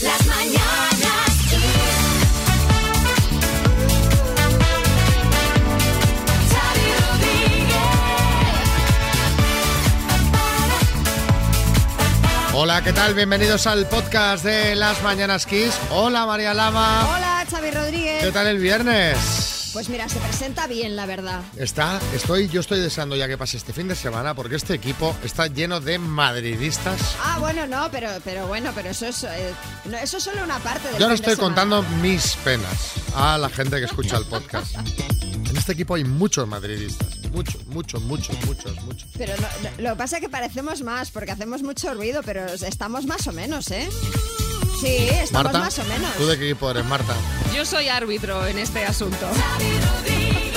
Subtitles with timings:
[0.00, 1.60] Las mañanas Kiss.
[6.50, 7.74] Xavi Rodríguez.
[12.54, 13.14] Hola, ¿qué tal?
[13.14, 15.76] Bienvenidos al podcast de Las Mañanas Kiss.
[15.90, 17.08] Hola, María Lama.
[17.16, 18.22] Hola, Xavi Rodríguez.
[18.24, 19.47] ¿Qué tal el viernes?
[19.78, 21.40] Pues mira, se presenta bien, la verdad.
[21.56, 25.14] Está, estoy, yo estoy deseando ya que pase este fin de semana porque este equipo
[25.22, 27.00] está lleno de madridistas.
[27.22, 29.54] Ah, bueno, no, pero, pero bueno, pero eso es, eh,
[29.84, 33.38] no, eso es solo una parte del Yo no de estoy contando mis penas a
[33.38, 34.74] la gente que escucha el podcast.
[34.74, 37.16] En este equipo hay muchos madridistas.
[37.30, 39.08] Muchos, muchos, muchos, muchos, muchos.
[39.16, 42.46] Pero no- no, lo que pasa es que parecemos más, porque hacemos mucho ruido, pero
[42.46, 43.88] estamos más o menos, ¿eh?
[44.80, 46.14] Sí, estamos Marta, más o menos.
[46.16, 47.14] ¿tú de qué equipo eres, Marta?
[47.54, 49.16] Yo soy árbitro en este asunto.
[49.18, 50.54] Xavi Rodríguez.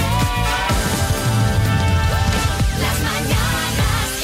[2.80, 4.24] Las mañanas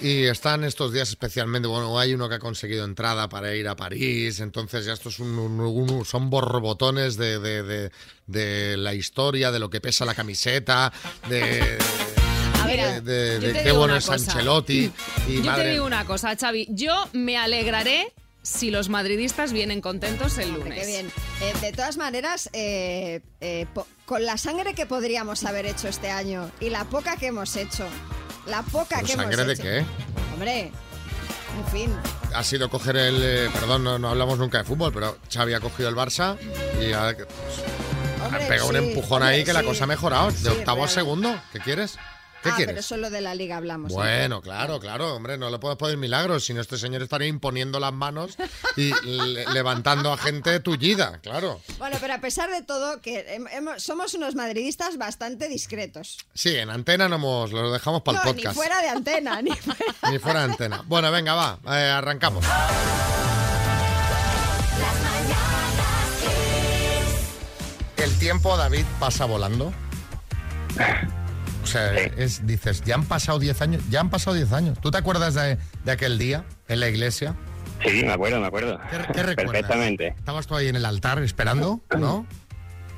[0.00, 0.02] Kiss.
[0.02, 3.76] Y están estos días especialmente, bueno, hay uno que ha conseguido entrada para ir a
[3.76, 7.90] París, entonces ya estos son, un- un- son borbotones de, de- de-
[8.26, 10.92] de la historia, de lo que pesa la camiseta,
[11.28, 11.78] de,
[12.60, 14.32] A ver, de- qué bueno es cosa.
[14.32, 14.90] Ancelotti.
[15.28, 16.66] Y Yo madre, te digo una cosa, Xavi.
[16.70, 18.12] Yo me alegraré
[18.44, 20.78] si los madridistas vienen contentos el lunes.
[20.78, 21.10] Qué bien.
[21.40, 26.10] Eh, de todas maneras, eh, eh, po- con la sangre que podríamos haber hecho este
[26.10, 27.86] año y la poca que hemos hecho,
[28.46, 29.62] la poca ¿Pero que sangre hemos de hecho.
[29.62, 29.84] qué?
[30.34, 31.96] Hombre, en fin.
[32.34, 33.16] Ha sido coger el...
[33.22, 36.36] eh, perdón, no, no hablamos nunca de fútbol, pero Xavi ha cogido el Barça
[36.80, 37.14] y ha, ha
[38.26, 39.66] Hombre, pegado un sí, empujón hombre, ahí que la sí.
[39.66, 40.30] cosa ha mejorado.
[40.30, 41.34] De Sí, octavo a segundo.
[41.52, 41.96] ¿Qué quieres?
[42.44, 42.74] ¿Qué ah, quieres?
[42.74, 43.90] pero solo de la liga hablamos.
[43.90, 43.94] ¿eh?
[43.96, 47.92] Bueno, claro, claro, hombre, no le puedes pedir milagros, sino este señor estaría imponiendo las
[47.92, 48.36] manos
[48.76, 51.60] y le- levantando a gente tullida, claro.
[51.78, 56.18] Bueno, pero a pesar de todo, que hemos- somos unos madridistas bastante discretos.
[56.34, 58.54] Sí, en antena no hemos, lo dejamos para el no, podcast.
[58.56, 59.94] ni fuera de antena, ni fuera.
[60.10, 60.82] Ni fuera de antena.
[60.86, 62.44] Bueno, venga, va, eh, arrancamos.
[62.44, 62.54] Las
[65.02, 66.20] mañanas
[67.96, 68.04] Kiss.
[68.04, 69.72] El tiempo, David, pasa volando.
[71.64, 74.78] O sea, es, dices, ya han pasado 10 años, ya han pasado 10 años.
[74.80, 77.34] ¿Tú te acuerdas de, de aquel día en la iglesia?
[77.82, 78.78] Sí, me acuerdo, me acuerdo.
[78.90, 79.52] ¿Qué, qué recuerdas?
[79.52, 80.08] Perfectamente.
[80.08, 82.26] Estabas tú ahí en el altar esperando, ¿no?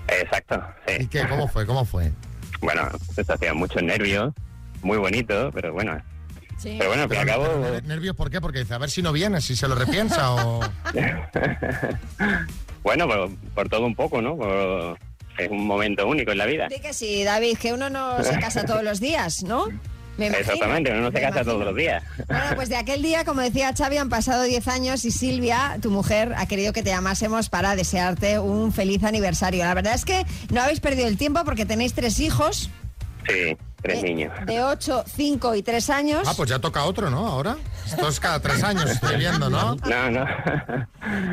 [0.08, 1.06] Exacto, ¿Y sí.
[1.08, 1.26] qué?
[1.28, 1.64] ¿Cómo fue?
[1.64, 2.12] ¿Cómo fue?
[2.60, 2.82] Bueno,
[3.14, 4.34] se hacía muchos nervios,
[4.82, 5.96] muy bonito, pero bueno.
[6.58, 6.74] Sí.
[6.78, 8.40] Pero bueno, al fin y al Pero, cabo, pero, ¿Nervios por qué?
[8.40, 10.60] Porque dice, a ver si no viene, si se lo repiensa o...
[12.82, 14.36] bueno, por, por todo un poco, ¿no?
[14.36, 14.98] Por-
[15.38, 16.68] es un momento único en la vida.
[16.68, 19.66] Di que sí, David, que uno no se casa todos los días, ¿no?
[20.18, 21.52] Me imagino, Exactamente, uno no se casa imagino.
[21.52, 22.02] todos los días.
[22.26, 25.90] Bueno, pues de aquel día, como decía Xavi, han pasado 10 años y Silvia, tu
[25.90, 29.62] mujer, ha querido que te llamásemos para desearte un feliz aniversario.
[29.64, 32.70] La verdad es que no habéis perdido el tiempo porque tenéis tres hijos.
[33.28, 34.32] Sí, tres de- niños.
[34.46, 36.22] De 8, 5 y 3 años.
[36.26, 37.26] Ah, pues ya toca otro, ¿no?
[37.26, 37.56] Ahora.
[37.86, 39.76] Esto es cada tres años, estoy viendo, ¿no?
[39.86, 40.26] No, no.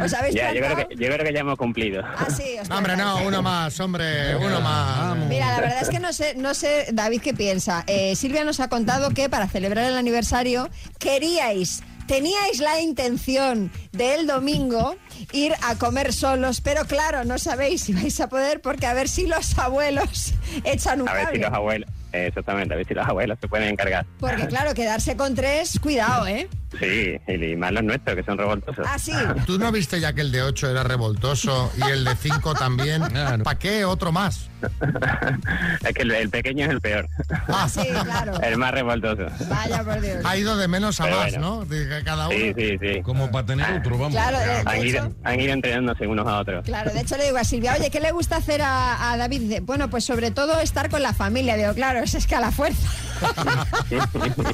[0.04, 2.04] ¿Os habéis ya, yo creo, que, yo creo que ya hemos cumplido.
[2.06, 5.18] Ah, sí, os No, hombre, no, uno más, hombre, uno más.
[5.28, 7.84] Mira, la verdad es que no sé, no sé, David, qué piensa.
[7.88, 14.16] Eh, Silvia nos ha contado que para celebrar el aniversario queríais, teníais la intención de
[14.16, 14.96] el domingo
[15.32, 19.08] ir a comer solos, pero claro, no sabéis si vais a poder porque a ver
[19.10, 20.34] si los abuelos
[20.66, 23.48] echan un A ver si los abuelos, eh, exactamente, a ver si los abuelos se
[23.48, 24.06] pueden encargar.
[24.20, 26.48] Porque claro, quedarse con tres, cuidado, ¿eh?
[26.80, 28.86] Sí, y más los nuestros, que son revoltosos.
[28.90, 29.12] Ah, sí.
[29.46, 33.04] ¿Tú no viste ya que el de 8 era revoltoso y el de 5 también?
[33.44, 34.50] ¿Para qué otro más?
[35.86, 37.08] es que el, el pequeño es el peor.
[37.48, 38.40] Ah, Sí, claro.
[38.42, 39.26] el más revoltoso.
[39.50, 40.24] Vaya por Dios.
[40.26, 41.56] Ha ido de menos a Pero más, bueno.
[41.60, 41.66] ¿no?
[41.66, 42.38] De cada uno.
[42.38, 43.02] Sí, sí, sí.
[43.04, 44.14] Como para tener otro, vamos.
[44.14, 46.66] Claro, de, de Han hecho, ido, han ido entrenándose unos a otros.
[46.66, 49.42] Claro, de hecho le digo a Silvia, oye, ¿qué le gusta hacer a, a David?
[49.42, 51.56] Dice, bueno, pues sobre todo estar con la familia.
[51.58, 52.88] Digo, claro, es que a la fuerza.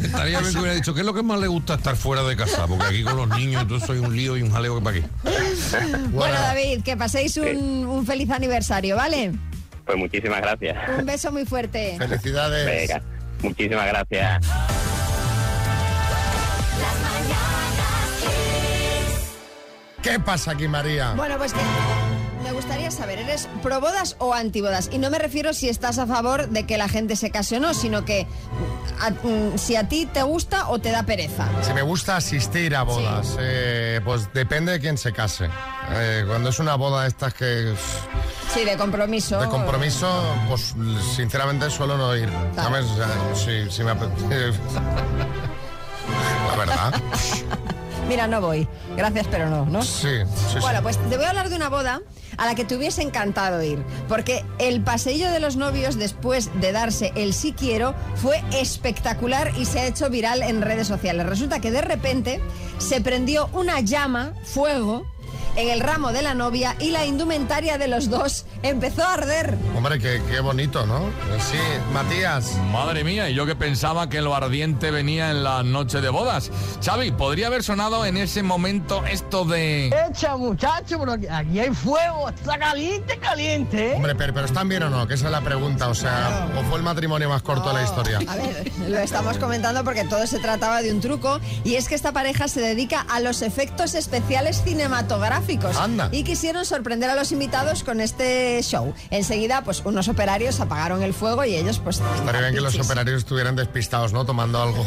[0.01, 2.35] Estaría bien que hubiera dicho, ¿qué es lo que más le gusta estar fuera de
[2.35, 2.67] casa?
[2.67, 5.05] Porque aquí con los niños, entonces soy un lío y un jaleo que para aquí.
[6.11, 9.31] Bueno, David, que paséis un, un feliz aniversario, ¿vale?
[9.85, 10.77] Pues muchísimas gracias.
[10.99, 11.95] Un beso muy fuerte.
[11.97, 12.65] Felicidades.
[12.65, 13.01] Venga,
[13.41, 14.45] muchísimas gracias.
[20.01, 21.13] ¿Qué pasa aquí, María?
[21.13, 21.59] Bueno, pues que
[22.59, 24.89] gustaría saber, ¿eres pro bodas o antibodas?
[24.91, 27.59] Y no me refiero si estás a favor de que la gente se case o
[27.61, 28.27] no, sino que
[29.01, 31.47] a- mm, si a ti te gusta o te da pereza.
[31.61, 35.49] Si me gusta asistir a bodas, eh, pues depende de quién se case.
[35.91, 37.73] Eh, cuando es una boda de estas que
[38.53, 39.39] Sí, de compromiso.
[39.39, 40.07] de compromiso,
[40.49, 40.75] pues
[41.15, 42.29] sinceramente suelo no ir.
[42.55, 42.85] ¿Sabes?
[42.85, 43.93] O sea, si, si me.
[46.49, 46.93] La verdad.
[48.09, 48.67] Mira, no voy.
[48.97, 49.83] Gracias, pero no, ¿no?
[49.83, 50.59] Sí, sí, sí.
[50.61, 52.01] Bueno, pues te voy a hablar de una boda
[52.37, 56.71] a la que te hubiese encantado ir, porque el paseillo de los novios después de
[56.71, 61.27] darse el sí quiero fue espectacular y se ha hecho viral en redes sociales.
[61.27, 62.41] Resulta que de repente
[62.79, 65.05] se prendió una llama, fuego,
[65.59, 69.57] en el ramo de la novia y la indumentaria de los dos empezó a arder.
[69.75, 71.09] Hombre, qué, qué bonito, ¿no?
[71.27, 71.57] Pues Sí,
[71.93, 72.55] Matías.
[72.71, 76.49] Madre mía, y yo que pensaba que lo ardiente venía en la noche de bodas.
[76.81, 79.87] Xavi, podría haber sonado en ese momento esto de...
[80.09, 83.95] Echa, muchacho, pero aquí, aquí hay fuego, está caliente, caliente, ¿eh?
[83.95, 85.07] Hombre, pero, pero ¿están bien o no?
[85.07, 85.89] Que esa es la pregunta.
[85.89, 88.19] O sea, ¿o fue el matrimonio más corto de la historia?
[88.27, 91.95] A ver, lo estamos comentando porque todo se trataba de un truco y es que
[91.95, 95.48] esta pareja se dedica a los efectos especiales cinematográficos
[95.79, 96.09] Anda.
[96.11, 98.93] y quisieron sorprender a los invitados con este show.
[99.09, 102.01] Enseguida, pues unos operarios apagaron el fuego y ellos pues...
[102.15, 104.25] Estaría bien que los operarios estuvieran despistados, ¿no?
[104.25, 104.85] Tomando algo.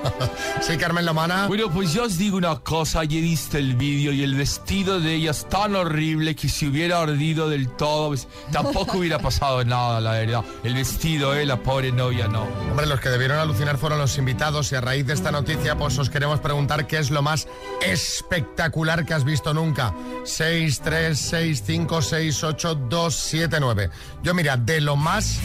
[0.60, 1.46] sí, Carmen Lomana.
[1.46, 5.00] Bueno, pues yo os digo una cosa, ya he visto el vídeo y el vestido
[5.00, 9.64] de ella es tan horrible que si hubiera ardido del todo, pues, tampoco hubiera pasado
[9.64, 10.44] nada, la verdad.
[10.62, 12.42] El vestido, eh, la pobre novia, no.
[12.70, 15.98] Hombre, los que debieron alucinar fueron los invitados y a raíz de esta noticia pues
[15.98, 17.48] os queremos preguntar qué es lo más
[17.82, 19.93] espectacular que has visto nunca.
[20.24, 23.90] 6, 3, 6, 5, 6, 8, 2, 7, 9.
[24.22, 25.38] Yo mira, de lo más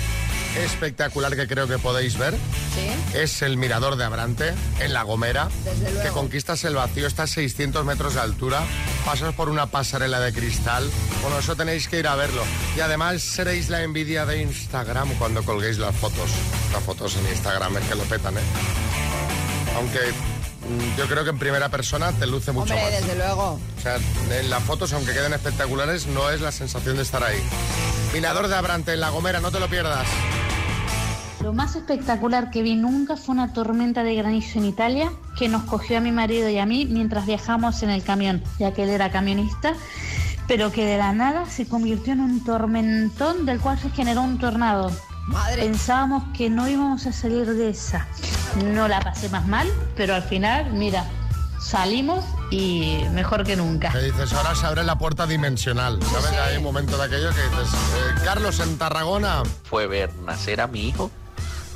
[0.63, 2.33] espectacular que creo que podéis ver
[2.73, 3.17] Sí.
[3.17, 5.47] es el mirador de Abrante en La Gomera,
[6.01, 8.61] que conquistas el vacío, está a 600 metros de altura,
[9.05, 10.89] pasas por una pasarela de cristal,
[11.21, 12.43] bueno, eso tenéis que ir a verlo.
[12.75, 16.29] Y además seréis la envidia de Instagram cuando colguéis las fotos.
[16.73, 18.41] Las fotos en Instagram es que lo petan, ¿eh?
[19.75, 19.99] Aunque
[20.97, 23.01] yo creo que en primera persona te luce mucho Hombre, más.
[23.01, 23.59] desde luego.
[23.77, 23.97] O sea,
[24.31, 27.39] en las fotos, aunque queden espectaculares, no es la sensación de estar ahí.
[28.13, 30.05] Mirador de Abrante en La Gomera, no te lo pierdas.
[31.41, 35.63] Lo más espectacular que vi nunca fue una tormenta de granizo en Italia que nos
[35.63, 38.89] cogió a mi marido y a mí mientras viajamos en el camión, ya que él
[38.89, 39.73] era camionista,
[40.47, 44.37] pero que de la nada se convirtió en un tormentón del cual se generó un
[44.37, 44.91] tornado.
[45.27, 45.61] Madre.
[45.63, 48.05] Pensábamos que no íbamos a salir de esa.
[48.55, 51.05] No la pasé más mal, pero al final, mira,
[51.59, 53.91] salimos y mejor que nunca.
[53.91, 55.99] Que dices, ahora se abre la puerta dimensional.
[56.03, 56.39] ¿Sabes?
[56.39, 59.43] Hay un momento de aquello que dices, eh, Carlos, en Tarragona.
[59.63, 61.11] fue ver nacer a mi hijo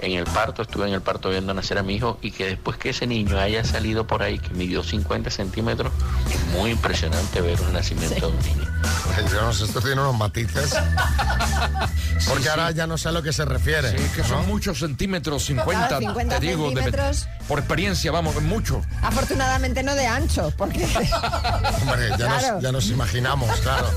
[0.04, 2.78] en el parto, estuve en el parto viendo nacer a mi hijo y que después
[2.78, 5.92] que ese niño haya salido por ahí, que midió 50 centímetros,
[6.30, 8.68] es muy impresionante ver un nacimiento de un niño.
[9.16, 10.76] Ay, yo no sé, esto tiene unos matices.
[12.28, 13.92] Porque ahora ya no sé a lo que se refiere.
[13.98, 14.48] Sí, que son ¿no?
[14.48, 17.28] muchos centímetros, 50, Claro, 50 te digo, de- centímetros.
[17.48, 18.82] por experiencia, vamos, es mucho.
[19.02, 20.86] Afortunadamente no de ancho, porque...
[21.82, 22.54] Hombre, ya, Claro.
[22.56, 23.90] nos, ya nos imaginamos, claro.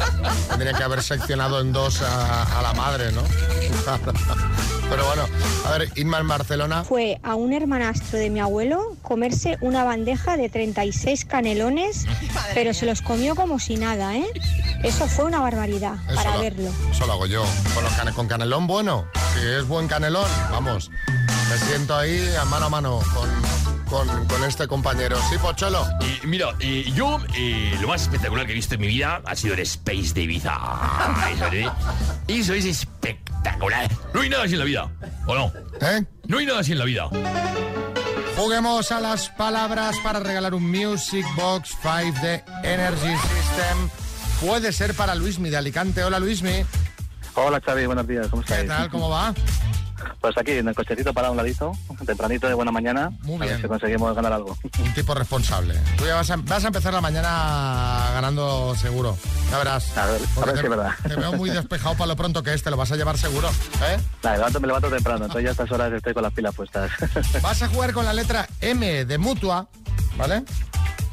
[0.49, 3.23] Tendría que haber seccionado en dos a, a la madre, ¿no?
[4.91, 5.25] Pero bueno,
[5.65, 6.85] a ver, Inma en Barcelona.
[6.85, 12.07] Fue a un hermanastro de mi abuelo comerse una bandeja de 36 canelones,
[12.55, 14.27] pero se los comió como si nada, ¿eh?
[14.85, 16.71] Eso fue una barbaridad Eso para lo- verlo.
[16.93, 17.45] Eso lo hago yo.
[17.75, 19.07] Con, los cane- con canelón bueno.
[19.35, 20.91] Si es buen canelón, vamos.
[21.51, 25.17] Me siento ahí a mano a mano con, con, con este compañero.
[25.31, 25.85] Sí, Pocholo.
[26.23, 29.35] Y mira, eh, yo eh, lo más espectacular que he visto en mi vida ha
[29.37, 30.55] sido el Space de Ibiza.
[31.33, 31.71] Eso, ¿eh?
[32.29, 33.26] Eso es espectacular.
[34.13, 34.91] No hay nada así en la vida,
[35.27, 35.53] ¿o no?
[35.81, 36.05] ¿Eh?
[36.27, 37.09] No hay nada así en la vida.
[38.37, 43.89] Juguemos a las palabras para regalar un Music Box 5 de Energy System.
[44.41, 46.05] Puede ser para Luismi de Alicante.
[46.05, 46.65] Hola, Luismi.
[47.35, 48.69] Hola Xavi, buenos días, ¿cómo ¿Qué estáis?
[48.69, 48.91] tal?
[48.91, 49.35] ¿Cómo va?
[50.21, 51.73] Pues aquí en el cochecito para un ladito,
[52.05, 53.63] tempranito de buena mañana, Muy a ver bien.
[53.63, 54.57] si conseguimos ganar algo.
[54.79, 55.75] Un tipo responsable.
[55.97, 59.17] Tú ya vas a, vas a empezar la mañana ganando seguro.
[59.51, 59.97] Ya verás.
[59.97, 60.91] A ver, a ver te, si es verdad.
[61.07, 62.63] te veo muy despejado para lo pronto que es.
[62.63, 63.49] Te lo vas a llevar seguro.
[63.49, 63.99] ¿eh?
[64.25, 66.91] Me levanto, me levanto temprano, entonces ya a estas horas estoy con las pilas puestas.
[67.43, 69.69] Vas a jugar con la letra M de mutua.
[70.17, 70.43] ¿Vale?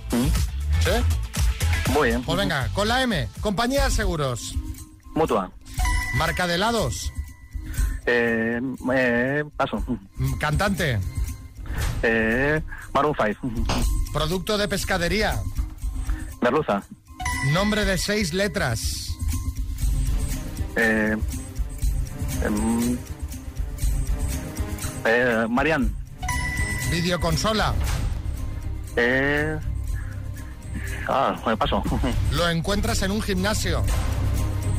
[0.09, 1.91] ¿Sí?
[1.91, 2.23] Muy bien.
[2.23, 3.27] Pues venga, con la M.
[3.41, 4.53] Compañía de seguros.
[5.15, 5.51] Mutua.
[6.15, 7.11] Marca de helados.
[8.05, 8.59] Eh,
[8.93, 9.83] eh, paso.
[10.39, 10.99] Cantante.
[12.01, 12.61] Eh,
[12.93, 13.47] Maroon 5.
[14.13, 15.41] Producto de pescadería.
[16.41, 16.83] Merluza.
[17.53, 19.09] Nombre de seis letras.
[20.75, 21.15] Eh,
[22.43, 22.97] em,
[25.05, 25.93] eh, Marian.
[26.91, 27.73] Videoconsola.
[28.95, 29.57] Eh,
[31.07, 31.81] ah, me paso.
[32.31, 33.83] Lo encuentras en un gimnasio.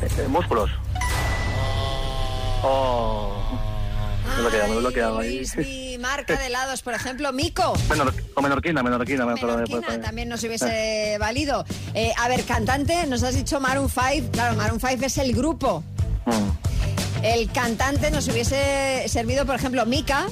[0.01, 0.69] Eh, músculos.
[2.63, 2.94] Oh.
[4.35, 5.37] Me he bloqueado, me he bloqueado ahí.
[5.37, 7.73] Luismi, marca de helados, por ejemplo, Mico.
[7.89, 9.25] Menor, o menorquina, menorquina.
[9.25, 11.65] Menorquina también nos hubiese valido.
[11.93, 14.31] Eh, a ver, cantante, nos has dicho Maroon 5.
[14.31, 15.83] Claro, Maroon 5 es el grupo.
[16.25, 17.23] Mm.
[17.23, 20.27] El cantante nos hubiese servido, por ejemplo, Mika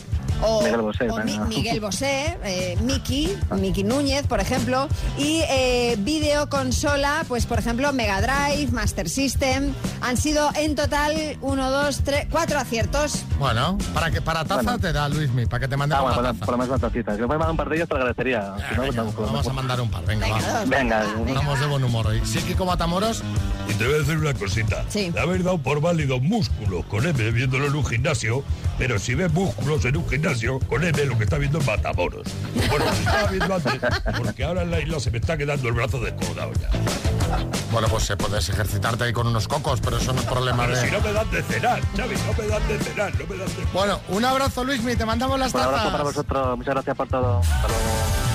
[0.46, 1.46] o, Miguel Bosé, o Mi- venga.
[1.46, 8.22] Miguel Bosé, eh, Miki, Miki Núñez, por ejemplo, y eh, videoconsola, pues por ejemplo Mega
[8.22, 13.24] Drive, Master System, han sido en total uno, dos, tres, cuatro aciertos.
[13.40, 14.80] Bueno, para que para taza Bueno.
[14.80, 16.46] te da Luismi, para que te mande Ah, una bueno, por, taza.
[16.46, 17.16] por lo menos una tacita.
[17.16, 18.54] Si me puedes mandar un par de ellos, te lo agradecería.
[18.70, 20.66] Si no, pues tampoco- Vamos a mandar un par, venga, va.
[20.66, 22.22] Venga, Vamos de buen humor hoy.
[22.26, 23.24] Sí, Kiko Matamoros.
[23.70, 24.84] Y te voy a decir una cosita.
[24.90, 25.10] Sí.
[25.10, 28.44] De haber dado por válido músculos con M viéndolo en un gimnasio,
[28.78, 30.33] pero si ves músculos en un gimnasio,
[30.68, 32.28] con M lo que está viendo es Matamoros.
[32.70, 33.74] Bueno, se estaba viendo antes,
[34.18, 36.70] porque ahora en la isla se me está quedando el brazo descolgado ya.
[37.72, 40.78] Bueno, pues eh, puedes ejercitarte ahí con unos cocos, pero eso no es problema Pero
[40.78, 40.86] de...
[40.86, 43.48] si no me dan de cenar, Xavi, no me dan de cenar, no me dan
[43.48, 46.58] de Bueno, un abrazo, Luismi, te mandamos las Un abrazo para vosotros.
[46.58, 47.40] Muchas gracias por todo.
[47.40, 48.34] Hasta luego.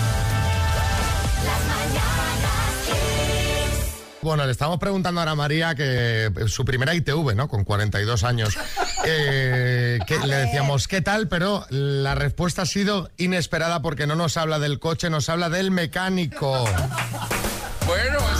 [4.20, 7.48] Bueno, le estamos preguntando ahora a María que eh, su primera ITV, ¿no?
[7.48, 8.58] Con 42 años.
[9.10, 11.28] Eh, que le decíamos, ¿qué tal?
[11.28, 15.70] Pero la respuesta ha sido inesperada porque no nos habla del coche, nos habla del
[15.70, 16.68] mecánico.
[17.86, 18.37] Bueno.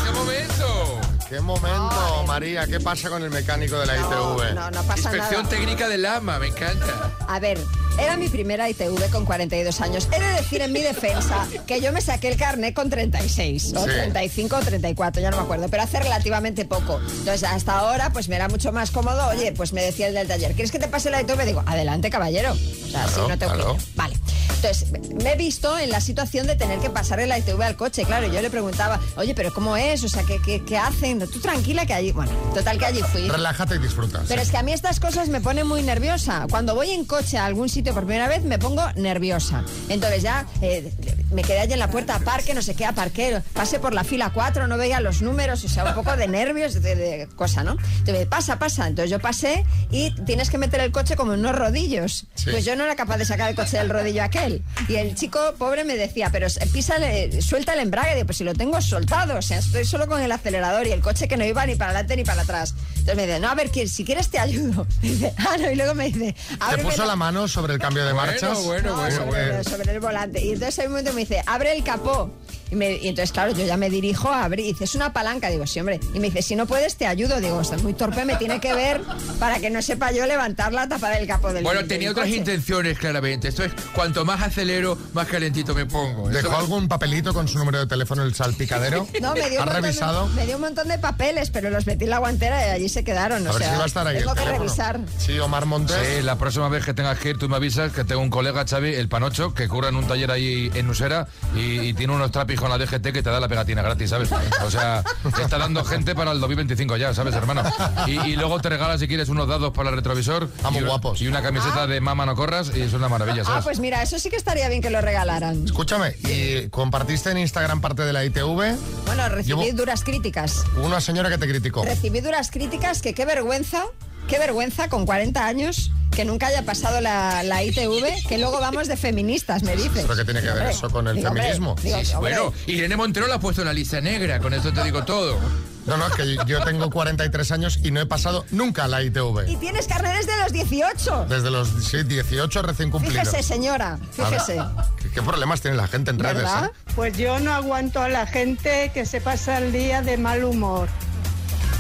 [1.29, 2.67] ¿Qué momento, María?
[2.67, 4.55] ¿Qué pasa con el mecánico de la ITV?
[4.55, 5.49] No, no pasa Inspección nada.
[5.51, 7.13] técnica del AMA, me encanta.
[7.29, 7.59] A ver,
[8.01, 10.09] era mi primera ITV con 42 años.
[10.11, 13.85] He de decir en mi defensa que yo me saqué el carnet con 36, o
[13.85, 13.91] Sí.
[13.91, 16.99] 35 o 34, ya no me acuerdo, pero hace relativamente poco.
[16.99, 19.29] Entonces, hasta ahora, pues me era mucho más cómodo.
[19.29, 21.45] Oye, pues me decía el del taller, ¿quieres que te pase la ITV?
[21.45, 22.53] Digo, adelante, caballero.
[22.53, 23.77] O sea, Claro, si no tengo claro.
[23.97, 24.17] Vale.
[24.55, 24.91] Entonces,
[25.23, 28.05] me he visto en la situación de tener que pasarle la ITV al coche.
[28.05, 30.03] Claro, yo le preguntaba, oye, pero ¿cómo es?
[30.03, 31.18] O sea, ¿qué, qué, qué hacen?
[31.27, 32.13] Tú tranquila que allí...
[32.13, 33.29] Bueno, total que allí fui.
[33.29, 34.23] Relájate y disfruta.
[34.29, 36.47] Pero es que a mí estas cosas me ponen muy nerviosa.
[36.51, 39.65] Cuando voy en coche a algún sitio por primera vez me pongo nerviosa.
[39.89, 40.93] Entonces ya eh,
[41.31, 44.31] me quedé allí en la puerta, parque, no sé qué, aparqué, pasé por la fila
[44.33, 47.77] 4, no veía los números, o sea, un poco de nervios, de, de cosa, ¿no?
[47.99, 48.87] Entonces, pasa, pasa.
[48.87, 52.27] Entonces yo pasé y tienes que meter el coche como en unos rodillos.
[52.35, 52.51] Sí.
[52.51, 54.63] Pues yo no era capaz de sacar el coche del rodillo aquel.
[54.89, 58.15] Y el chico pobre me decía, pero písale, suelta el embrague.
[58.15, 61.01] Digo, pues si lo tengo soltado, o sea, estoy solo con el acelerador y el
[61.01, 62.75] coche que no iba ni para adelante ni para atrás.
[62.91, 64.87] Entonces me dice, no, a ver, si quieres te ayudo.
[65.03, 66.35] Dice, ah, no, y luego me dice,
[66.71, 68.63] ¿Te puso la mano sobre el cambio de marchas?
[68.65, 69.65] bueno, no, bueno, sobre, bueno.
[69.65, 70.45] sobre el volante.
[70.45, 72.31] Y entonces hay un momento me dice, abre el capó.
[72.71, 74.67] Y, me- y entonces, claro, yo ya me dirijo a abrir.
[74.67, 75.49] Y dice, es una palanca.
[75.51, 76.01] Digo, sí, hombre.
[76.15, 77.41] Y me dice, si no puedes, te ayudo.
[77.41, 79.01] Digo, estás muy torpe, me tiene que ver
[79.39, 82.27] para que no sepa yo levantar la tapa del capó del Bueno, del tenía otras
[82.27, 82.37] coche".
[82.39, 83.49] intenciones, claramente.
[83.49, 86.29] Esto es, cuanto más acelero, más calentito me pongo.
[86.29, 89.07] ¿Dejó Eso- algún papelito con su número de teléfono en el salpicadero?
[89.21, 90.29] No, me dio, ¿Has un montón revisado?
[90.29, 92.89] De, me dio un montón de papeles, pero los metí en la guantera y allí
[92.89, 93.47] se quedaron.
[93.47, 94.65] A o ver sea, si va a estar ahí tengo que teléfono.
[94.65, 95.01] revisar.
[95.19, 95.97] Sí, Omar Montes.
[95.97, 98.65] Sí, la próxima vez que tengas que ir, tú me avisas que tengo un colega,
[98.69, 102.31] Xavi, el Panocho, que curra en un taller ahí en Usera y, y tiene unos
[102.31, 104.31] trapis con la DGT que te da la pegatina gratis, ¿sabes?
[104.65, 105.03] O sea,
[105.35, 107.63] te está dando gente para el 2025 ya, ¿sabes, hermano?
[108.07, 110.49] Y, y luego te regala, si quieres, unos dados para el retrovisor.
[110.63, 111.21] Ah, muy y, guapos.
[111.23, 113.65] Y una camiseta de Mama no corras y es una maravilla, Ah, ¿sabes?
[113.65, 115.65] pues mira, eso sí que estaría bien que lo regalaran.
[115.65, 118.77] Escúchame, ¿y compartiste en Instagram parte de la ITV?
[119.07, 120.65] Bueno, recibí Llevo- duras críticas.
[120.83, 121.85] Una señora que te criticó.
[121.85, 123.85] Recibí duras críticas que qué vergüenza,
[124.29, 128.89] qué vergüenza con 40 años que nunca haya pasado la, la ITV, que luego vamos
[128.89, 130.03] de feministas, me dices.
[130.03, 131.77] ¿Pero qué tiene que ver Hombre, eso con el digo, hombre, feminismo?
[131.83, 134.73] digo, Sí, hombre, bueno, Irene Montero la ha puesto en la lista negra, con eso
[134.73, 135.39] te digo todo.
[135.87, 139.07] No, no, es que yo tengo 43 años y no he pasado nunca la Y
[139.07, 139.59] ITV.
[139.61, 141.27] tienes carnet desde los 18.
[141.29, 143.29] Desde los sí, 18 recién cumplidos.
[143.29, 144.59] Fíjese, señora, fíjese.
[145.01, 146.45] ¿qué, qué problemas tiene la gente en redes?
[146.45, 146.71] Eh?
[146.97, 150.89] Pues yo no aguanto a la gente que se pasa el día de mal humor,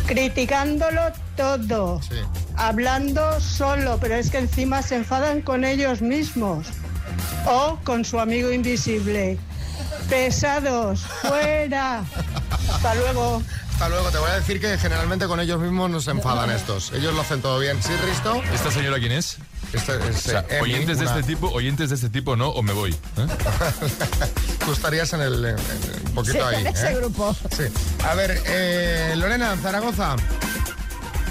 [0.06, 1.02] criticándolo
[1.38, 2.16] todo, Sí.
[2.57, 6.66] hablando solo, pero es que encima se enfadan con ellos mismos
[7.47, 9.38] o con su amigo invisible.
[10.11, 12.02] Pesados, fuera.
[12.75, 13.42] Hasta luego.
[13.73, 16.92] Hasta luego, te voy a decir que generalmente con ellos mismos nos enfadan estos.
[16.92, 17.80] Ellos lo hacen todo bien.
[17.80, 18.42] ¿Sí, Risto?
[18.52, 19.38] ¿Esta señora quién es?
[19.73, 22.49] Este es O sea, eh, Emi, oyentes de este tipo, oyentes de este tipo no,
[22.49, 22.90] o me voy.
[22.92, 23.26] ¿eh?
[24.64, 26.61] Tú estarías en el, en- en- un poquito Sí, ahí.
[26.62, 26.95] en ese ¿eh?
[26.97, 27.37] grupo.
[27.57, 27.64] Sí.
[28.04, 30.16] A ver, eh, Lorena, Zaragoza.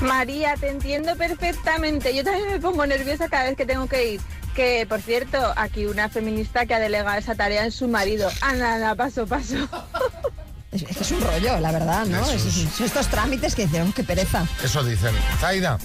[0.02, 2.16] María, te entiendo perfectamente.
[2.16, 4.22] Yo también me pongo nerviosa cada vez que tengo que ir.
[4.56, 8.30] Que, por cierto, aquí una feminista que ha delegado esa tarea en su marido.
[8.42, 9.56] Anda, anda, paso, paso.
[10.70, 12.20] Es, es que es un rollo, la verdad, ¿no?
[12.30, 12.68] Es- es.
[12.76, 14.46] son estos trámites que dicen, "Oh, qué pereza.
[14.62, 15.16] Eso dicen.
[15.40, 15.80] Zaida.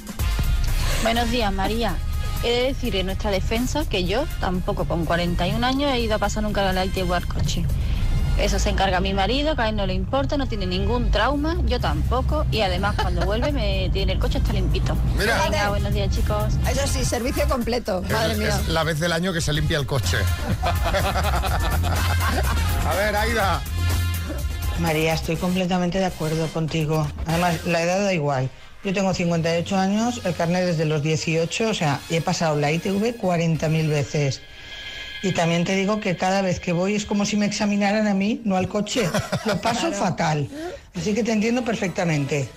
[1.04, 1.94] Buenos días, María.
[2.42, 6.18] He de decir en nuestra defensa que yo tampoco con 41 años he ido a
[6.18, 7.64] pasar nunca la ITV al coche.
[8.42, 11.58] Eso se encarga mi marido, que a él no le importa, no tiene ningún trauma,
[11.64, 14.96] yo tampoco, y además cuando vuelve me tiene el coche está limpito.
[15.16, 15.40] Mira.
[15.44, 16.54] Venga, buenos días chicos.
[16.68, 18.48] Eso sí, servicio completo, madre es, mía.
[18.48, 20.16] es la vez del año que se limpia el coche.
[22.84, 23.62] A ver, Aida.
[24.80, 27.06] María, estoy completamente de acuerdo contigo.
[27.26, 28.50] Además, la edad da igual.
[28.82, 33.16] Yo tengo 58 años, el carnet desde los 18, o sea, he pasado la ITV
[33.20, 34.42] 40.000 veces.
[35.22, 38.14] Y también te digo que cada vez que voy es como si me examinaran a
[38.14, 39.08] mí, no al coche.
[39.44, 40.48] Lo paso fatal.
[40.96, 42.48] Así que te entiendo perfectamente.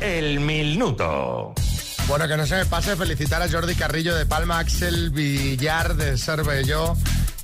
[0.00, 1.52] El minuto.
[2.06, 6.16] Bueno, que no se me pase felicitar a Jordi Carrillo de Palma, Axel Villar de
[6.16, 6.96] Cervelló,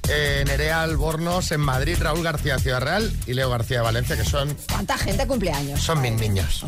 [0.08, 4.16] eh, Nerea Albornoz en Madrid, Raúl García de Ciudad Real y Leo García de Valencia,
[4.16, 5.80] que son, ¿Cuánta gente cumpleaños?
[5.80, 6.64] son mis niños.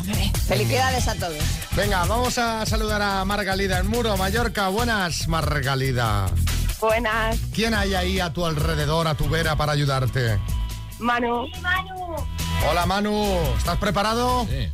[0.47, 1.37] Felicidades a todos.
[1.75, 4.69] Venga, vamos a saludar a Margalida en Muro, Mallorca.
[4.69, 6.27] Buenas, Margalida.
[6.79, 7.37] Buenas.
[7.53, 10.39] ¿Quién hay ahí a tu alrededor, a tu vera, para ayudarte?
[10.99, 11.47] Manu.
[11.61, 12.15] Manu.
[12.69, 13.37] Hola, Manu.
[13.57, 14.45] ¿Estás preparado?
[14.49, 14.71] Sí.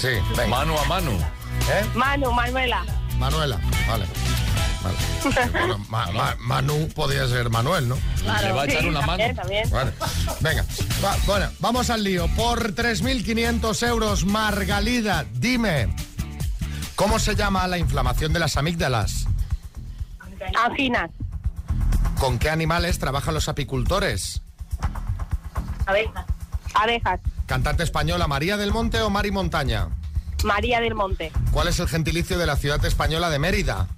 [0.00, 0.46] Sí, venga.
[0.48, 1.10] Mano a mano.
[1.12, 1.84] ¿Eh?
[1.94, 2.84] Manu, Manuela.
[3.18, 3.58] Manuela,
[3.88, 4.04] vale.
[4.82, 4.96] Vale.
[5.50, 7.96] Bueno, Ma- Ma- Manu podría ser Manuel, ¿no?
[8.42, 9.18] Le va a echar una mano.
[9.18, 9.70] También, también.
[9.70, 9.92] Vale.
[10.40, 10.64] Venga,
[11.04, 12.28] va- bueno, vamos al lío.
[12.36, 15.94] Por 3.500 euros, Margalida, dime,
[16.94, 19.26] ¿cómo se llama la inflamación de las amígdalas?
[20.64, 21.10] Anginas.
[22.20, 24.42] ¿Con qué animales trabajan los apicultores?
[25.86, 26.24] Abejas.
[26.74, 27.20] Abejas.
[27.46, 29.88] ¿Cantante española María del Monte o Mari Montaña?
[30.44, 31.32] María del Monte.
[31.50, 33.88] ¿Cuál es el gentilicio de la ciudad española de Mérida?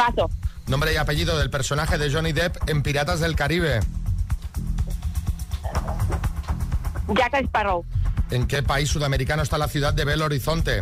[0.00, 0.30] Paso.
[0.66, 3.80] Nombre y apellido del personaje de Johnny Depp en Piratas del Caribe.
[7.08, 7.84] Jack Sparrow.
[8.30, 10.80] ¿En qué país sudamericano está la ciudad de Belo Horizonte?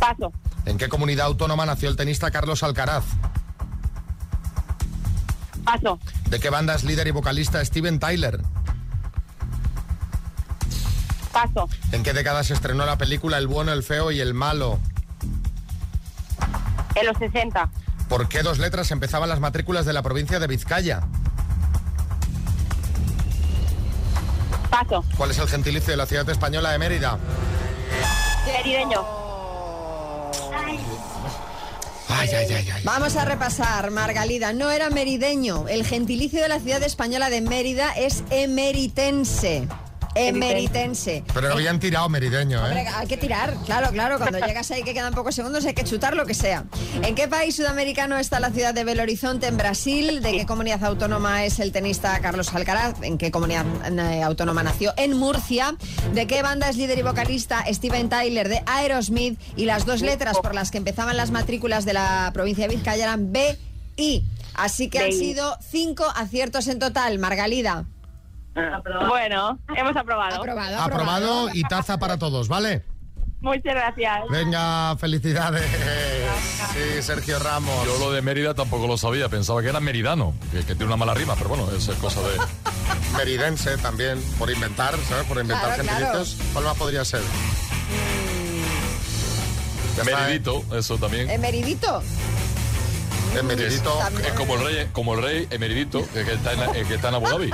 [0.00, 0.32] Paso.
[0.64, 3.04] ¿En qué comunidad autónoma nació el tenista Carlos Alcaraz?
[5.66, 5.98] Paso.
[6.30, 8.40] ¿De qué banda es líder y vocalista Steven Tyler?
[11.30, 11.68] Paso.
[11.92, 14.80] ¿En qué década se estrenó la película El bueno, el feo y el malo?
[16.94, 17.68] En los 60.
[18.08, 21.02] ¿Por qué dos letras empezaban las matrículas de la provincia de Vizcaya?
[24.70, 25.04] Paso.
[25.16, 27.18] ¿Cuál es el gentilicio de la ciudad española de Mérida?
[28.46, 29.04] Merideño.
[32.08, 32.82] Ay, ay, ay, ay.
[32.84, 34.52] Vamos a repasar, Margalida.
[34.52, 35.66] No era merideño.
[35.68, 39.68] El gentilicio de la ciudad española de Mérida es emeritense.
[40.14, 41.24] Emeritense.
[41.32, 42.88] Pero lo habían tirado merideño, Hombre, ¿eh?
[42.94, 44.18] hay que tirar, claro, claro.
[44.18, 46.64] Cuando llegas ahí que quedan pocos segundos hay que chutar lo que sea.
[47.02, 50.22] ¿En qué país sudamericano está la ciudad de Belo Horizonte en Brasil?
[50.22, 53.02] ¿De qué comunidad autónoma es el tenista Carlos Alcaraz?
[53.02, 54.92] ¿En qué comunidad eh, autónoma nació?
[54.96, 55.76] En Murcia.
[56.12, 59.38] ¿De qué banda es líder y vocalista Steven Tyler de Aerosmith?
[59.56, 63.04] Y las dos letras por las que empezaban las matrículas de la provincia de Vizcaya
[63.04, 63.58] eran B
[63.96, 64.24] y.
[64.54, 67.86] Así que han sido cinco aciertos en total, Margalida.
[69.08, 70.36] Bueno, hemos aprobado.
[70.36, 72.84] Aprobado, Aprobado y taza para todos, ¿vale?
[73.40, 74.20] Muchas gracias.
[74.30, 75.62] Venga, felicidades.
[76.72, 77.84] Sí, Sergio Ramos.
[77.84, 80.96] Yo lo de Mérida tampoco lo sabía, pensaba que era meridano, que, que tiene una
[80.96, 82.38] mala rima, pero bueno, eso es cosa de...
[83.18, 85.24] Meridense también, por inventar, ¿sabes?
[85.26, 86.06] Por inventar Claro, claro.
[86.06, 86.46] gentilicios.
[86.52, 87.20] ¿Cuál más podría ser?
[89.96, 90.14] Está, ¿eh?
[90.16, 91.28] Meridito, eso también.
[91.30, 92.02] ¿Emeridito?
[93.36, 93.98] El meridito.
[94.24, 97.14] Es como el rey, como el rey emeridito, que, que está en, que está en
[97.16, 97.50] Abu Dhabi.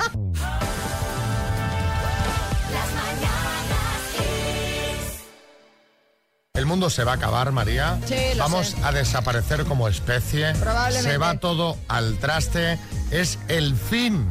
[6.71, 7.99] Mundo se va a acabar, María.
[8.05, 8.77] Sí, lo Vamos sé.
[8.83, 10.53] a desaparecer como especie.
[10.53, 11.11] Probablemente.
[11.11, 12.79] Se va todo al traste.
[13.11, 14.25] Es el fin.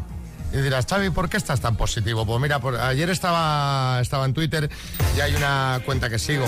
[0.52, 2.26] Y dirás, Xavi, ¿por qué estás tan positivo?
[2.26, 4.68] Pues mira, por- ayer estaba, estaba en Twitter
[5.16, 6.44] y hay una cuenta que sigo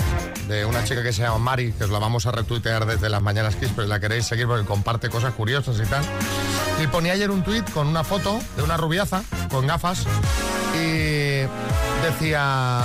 [0.49, 3.21] de una chica que se llama Mari, que os la vamos a retuitear desde las
[3.21, 6.03] mañanas Kiss, pero la queréis seguir porque comparte cosas curiosas y tal.
[6.83, 9.99] Y ponía ayer un tuit con una foto de una rubiaza con gafas
[10.75, 11.45] y
[12.03, 12.81] decía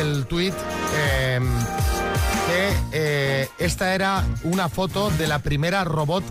[0.00, 0.54] el tuit
[0.96, 1.40] eh,
[2.54, 6.22] que eh, esta era una foto de la primera robot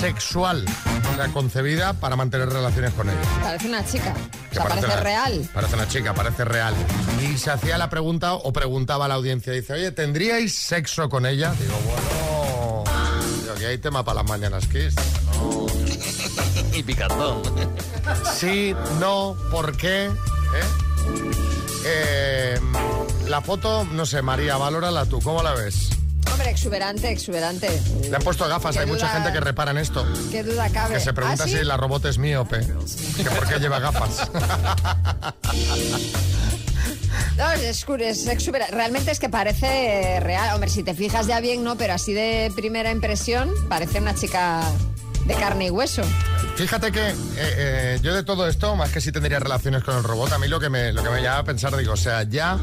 [0.00, 0.64] sexual,
[1.12, 3.18] o sea, concebida para mantener relaciones con ella.
[3.42, 4.14] Parece una chica.
[4.14, 5.48] O Que sea, parece una- real.
[5.52, 6.74] Parece una chica, parece real.
[7.22, 11.26] Y se hacía la pregunta o preguntaba a la audiencia, dice, oye, ¿tendríais sexo con
[11.26, 11.52] ella?
[11.58, 12.84] Digo, bueno,
[13.42, 14.94] digo, que hay tema para las mañanas, Kiss.
[15.34, 15.66] No.
[16.74, 17.42] Y picantón.
[18.38, 20.06] Sí, no, ¿por qué?
[20.06, 20.10] ¿Eh?
[21.86, 22.60] Eh,
[23.28, 25.90] la foto, no sé, María, valórala tú, ¿cómo la ves?
[26.30, 27.68] Hombre, exuberante, exuberante.
[28.08, 30.04] Le han puesto gafas, hay mucha gente que repara en esto.
[30.30, 30.94] Qué duda cabe.
[30.94, 31.56] Que se pregunta ¿Ah, sí?
[31.58, 32.60] si la robot es míope.
[33.16, 34.30] Que por qué lleva gafas.
[37.36, 38.74] No, es, es exuberante.
[38.74, 40.54] Realmente es que parece real.
[40.54, 44.62] Hombre, si te fijas ya bien, no, pero así de primera impresión parece una chica
[45.26, 46.02] de carne y hueso.
[46.56, 50.02] Fíjate que eh, eh, yo de todo esto, más que si tendría relaciones con el
[50.02, 52.22] robot, a mí lo que me, lo que me lleva a pensar, digo, o sea,
[52.22, 52.58] ya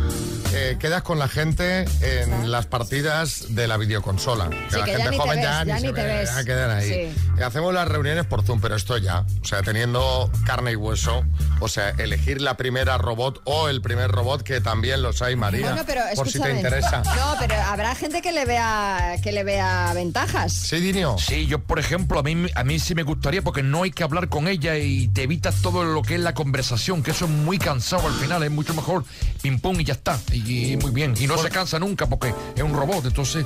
[0.51, 4.49] eh, quedas con la gente en las partidas de la videoconsola.
[4.49, 5.93] Que Sí, la que ya gente ni te joven ves, ya, ya ni ni se
[5.93, 6.35] te ve, ves.
[6.35, 6.89] ya quedan ahí.
[6.89, 7.21] Sí.
[7.37, 11.23] Y hacemos las reuniones por Zoom, pero esto ya, o sea, teniendo carne y hueso,
[11.59, 15.67] o sea, elegir la primera robot o el primer robot, que también los hay, María,
[15.67, 17.03] Bueno, pero por si te interesa.
[17.15, 20.51] No, pero habrá gente que le vea que le vea ventajas.
[20.51, 21.15] Sí, Dinio.
[21.19, 24.03] Sí, yo por ejemplo, a mí, a mí sí me gustaría porque no hay que
[24.03, 27.31] hablar con ella y te evitas todo lo que es la conversación, que eso es
[27.31, 29.03] muy cansado al final, es mucho mejor
[29.41, 30.19] pim pum y ya está.
[30.31, 31.13] Y, y muy bien.
[31.19, 33.45] Y no se cansa nunca porque es un robot, entonces...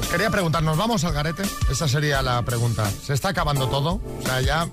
[0.00, 1.42] Os quería preguntar, ¿nos vamos al garete?
[1.70, 2.90] Esa sería la pregunta.
[3.06, 4.00] ¿Se está acabando todo?
[4.20, 4.68] O sea, ya...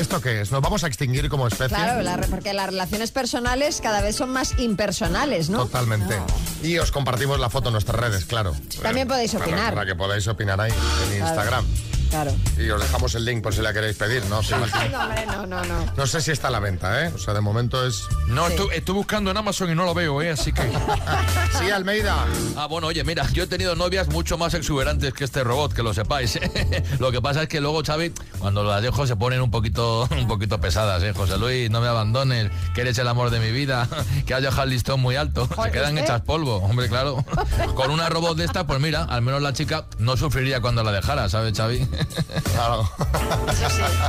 [0.00, 0.50] ¿Esto qué es?
[0.52, 1.74] ¿Nos vamos a extinguir como especie?
[1.76, 5.58] Claro, la porque las relaciones personales cada vez son más impersonales, ¿no?
[5.64, 6.16] Totalmente.
[6.62, 8.54] Y os compartimos la foto en nuestras redes, claro.
[8.82, 9.74] También podéis opinar.
[9.74, 11.26] Para, que podáis opinar ahí, en Claro.
[11.28, 11.64] Instagram.
[12.10, 12.34] Claro.
[12.58, 14.42] Y os dejamos el link por si la queréis pedir, ¿no?
[14.42, 15.92] Sí, no, hombre, no, no, no.
[15.96, 17.12] No sé si está a la venta, ¿eh?
[17.14, 18.04] O sea, de momento es...
[18.28, 20.30] No, estoy, estoy buscando en Amazon y no lo veo, ¿eh?
[20.30, 20.62] Así que...
[21.58, 22.24] sí, Almeida.
[22.56, 25.82] Ah, bueno, oye, mira, yo he tenido novias mucho más exuberantes que este robot, que
[25.82, 26.38] lo sepáis.
[26.98, 30.28] lo que pasa es que luego, Xavi, cuando las dejo se ponen un poquito, un
[30.28, 31.12] poquito pesadas, ¿eh?
[31.14, 33.88] José Luis, no me abandones, que eres el amor de mi vida,
[34.26, 36.04] que has dejado el listón muy alto, se quedan ¿usted?
[36.04, 37.24] hechas polvo, hombre, claro.
[37.74, 40.92] Con una robot de esta, pues mira, al menos la chica no sufriría cuando la
[40.92, 41.86] dejara, ¿sabes, Xavi?
[42.54, 42.88] Claro.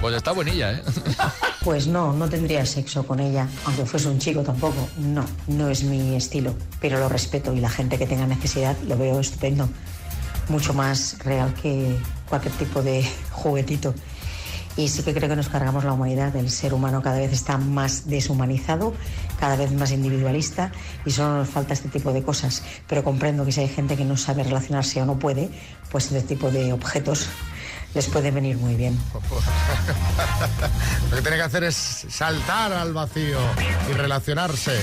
[0.02, 0.84] Pues está buenilla, ¿eh?
[1.64, 4.88] Pues no, no tendría sexo con ella, aunque fuese un chico tampoco.
[4.98, 8.98] No, no es mi estilo, pero lo respeto y la gente que tenga necesidad lo
[8.98, 9.70] veo estupendo.
[10.50, 11.98] Mucho más real que
[12.30, 13.94] cualquier tipo de juguetito.
[14.78, 16.36] Y sí que creo que nos cargamos la humanidad.
[16.36, 18.94] El ser humano cada vez está más deshumanizado,
[19.40, 20.72] cada vez más individualista
[21.04, 22.62] y solo nos falta este tipo de cosas.
[22.88, 25.50] Pero comprendo que si hay gente que no sabe relacionarse o no puede,
[25.92, 27.28] pues este tipo de objetos
[27.94, 28.98] les puede venir muy bien.
[31.10, 31.76] Lo que tiene que hacer es
[32.10, 33.40] saltar al vacío
[33.90, 34.80] y relacionarse.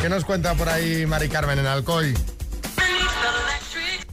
[0.00, 2.14] ¿Qué nos cuenta por ahí Mari Carmen en Alcoy?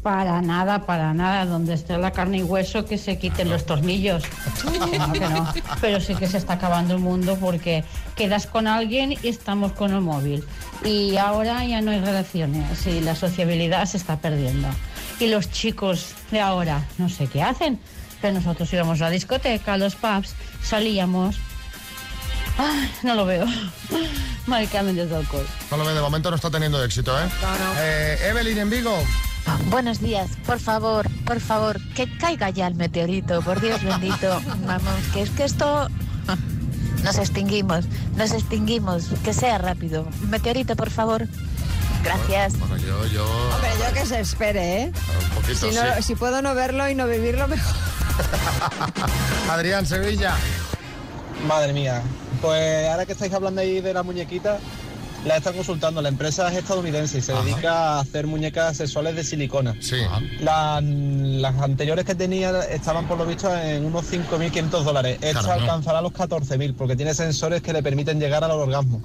[0.06, 1.48] Para nada, para nada.
[1.48, 4.24] Donde esté la carne y hueso, que se quiten los tornillos.
[4.66, 5.54] No, que no.
[5.82, 7.84] Pero sí que se está acabando el mundo porque
[8.16, 10.44] quedas con alguien y estamos con el móvil.
[10.84, 14.68] Y ahora ya no hay relaciones y la sociabilidad se está perdiendo.
[15.20, 17.80] Y los chicos de ahora, no sé qué hacen.
[18.32, 20.34] Nosotros íbamos a la discoteca, a los pubs,
[20.64, 21.38] salíamos.
[22.58, 23.46] Ay, no lo veo.
[24.48, 25.46] Mari Carmen desde alcohol.
[25.72, 27.28] No lo ve, de momento no está teniendo éxito, ¿eh?
[27.80, 28.98] Eh, Evelyn en Vigo.
[29.70, 34.42] Buenos días, por favor, por favor, que caiga ya el meteorito, por Dios bendito.
[34.66, 35.88] Vamos, que es que esto
[37.04, 37.86] nos extinguimos,
[38.16, 40.08] nos extinguimos, que sea rápido.
[40.30, 41.28] Meteorito, por favor.
[42.04, 42.58] Gracias.
[42.60, 43.26] Bueno, yo, yo...
[43.54, 44.92] Hombre, yo que se espere, ¿eh?
[45.24, 46.04] Un poquito, Si, no- sí.
[46.04, 47.74] si puedo no verlo y no vivirlo, mejor.
[49.50, 50.36] Adrián Sevilla.
[51.48, 52.02] Madre mía.
[52.42, 54.58] Pues ahora que estáis hablando ahí de la muñequita,
[55.26, 56.02] la están consultando.
[56.02, 59.76] La empresa es estadounidense y se dedica a hacer muñecas sexuales de silicona.
[59.80, 59.98] Sí.
[60.40, 65.18] Las, las anteriores que tenía estaban por lo visto en unos 5.500 dólares.
[65.22, 65.62] Esta Claro, ¿no?
[65.64, 69.02] alcanzará los 14.000 porque tiene sensores que le permiten llegar al orgasmo.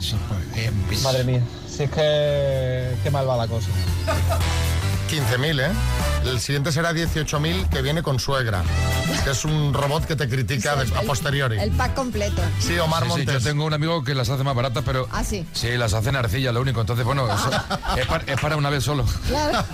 [1.03, 3.69] Madre mía, si es que qué mal va la cosa.
[5.11, 5.73] 15.000, ¿eh?
[6.25, 8.63] El siguiente será 18.000 que viene con suegra.
[9.25, 11.59] Que es un robot que te critica de- a posteriori.
[11.59, 12.43] El pack completo.
[12.59, 13.35] Sí, Omar Sí, sí, Montes.
[13.43, 15.09] yo tengo un amigo que las hace más baratas, pero...
[15.13, 15.47] Ah, sí.
[15.53, 16.81] Sí, las hace en arcilla, lo único.
[16.81, 17.51] Entonces, bueno, eso
[17.97, 19.05] es, para, es para una vez solo.
[19.29, 19.65] Claro.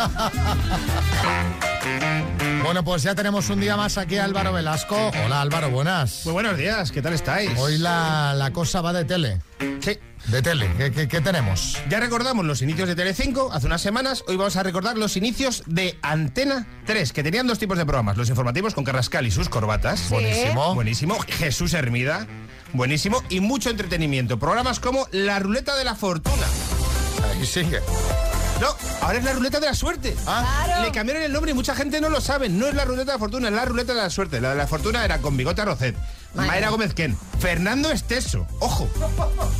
[2.63, 5.13] Bueno, pues ya tenemos un día más aquí a Álvaro Velasco.
[5.25, 6.23] Hola Álvaro, buenas.
[6.25, 7.51] Muy buenos días, ¿qué tal estáis?
[7.59, 9.41] Hoy la, la cosa va de tele.
[9.81, 9.99] Sí.
[10.27, 10.69] De tele.
[10.77, 11.79] ¿Qué, qué- qué tenemos?
[11.89, 14.25] Ya recordamos los inicios de Telecinco hace unas semanas.
[14.27, 18.17] Hoy vamos a recordar los inicios de Antena 3, que tenían dos tipos de programas.
[18.17, 20.11] Los informativos con Carrascal y sus corbatas.
[20.11, 20.75] Buenísimo.
[20.75, 21.17] Buenísimo.
[21.29, 22.27] Jesús Hermida.
[22.73, 23.23] Buenísimo.
[23.29, 24.39] Y mucho entretenimiento.
[24.41, 26.47] Programas como La Ruleta de la Fortuna.
[27.31, 27.81] Ahí sigue.
[28.61, 30.17] No, ahora es la ruleta de la suerte.
[30.25, 30.83] Claro.
[30.83, 32.49] Le cambiaron el nombre y mucha gente no lo sabe.
[32.49, 34.41] No es la ruleta de la fortuna, es la ruleta de la suerte.
[34.41, 35.97] La de la fortuna era con Bigote Rocet,
[36.35, 36.51] Madre.
[36.51, 38.47] Mayra Gómez Ken, Fernando Esteso.
[38.61, 38.89] Ojo.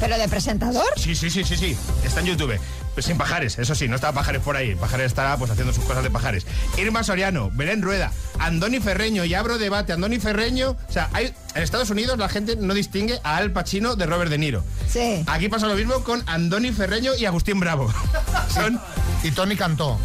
[0.01, 0.87] ¿Pero de presentador?
[0.97, 1.77] Sí, sí, sí, sí, sí.
[2.05, 2.59] Está en YouTube.
[2.97, 4.75] Pues sin pajares, eso sí, no estaba pajares por ahí.
[4.75, 6.47] Pajares estaba pues haciendo sus cosas de pajares.
[6.79, 10.71] Irma Soriano, Belén Rueda, Andoni Ferreño, y abro debate, Andoni Ferreño.
[10.89, 14.31] O sea, hay, en Estados Unidos la gente no distingue a Al Pacino de Robert
[14.31, 14.65] De Niro.
[14.89, 15.23] Sí.
[15.27, 17.93] Aquí pasa lo mismo con Andoni Ferreño y Agustín Bravo.
[18.49, 18.81] Son,
[19.23, 19.99] Y Tony cantó.